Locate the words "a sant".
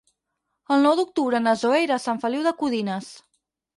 2.01-2.23